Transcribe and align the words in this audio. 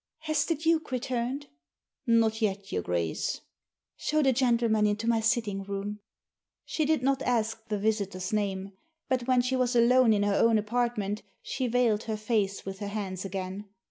"Has 0.21 0.45
the 0.45 0.55
Duke 0.55 0.89
returned?"" 0.91 1.45
Not 2.07 2.41
yet, 2.41 2.71
your 2.71 2.81
Grace."" 2.81 3.41
Show 3.97 4.23
the 4.23 4.33
gentleman 4.33 4.87
into 4.87 5.05
my 5.07 5.19
sitting 5.19 5.61
room." 5.61 5.99
She 6.65 6.85
did 6.85 7.03
not 7.03 7.21
ask 7.21 7.67
the 7.67 7.77
visitor's 7.77 8.33
name. 8.33 8.71
But 9.09 9.27
when 9.27 9.41
she 9.41 9.55
was 9.55 9.75
alone 9.75 10.11
in 10.11 10.23
her 10.23 10.33
own 10.33 10.57
apartment 10.57 11.21
she 11.43 11.67
veiled 11.67 12.05
her 12.05 12.17
face 12.17 12.65
with 12.65 12.79
her 12.79 12.87
hands 12.87 13.25
again. 13.25 13.65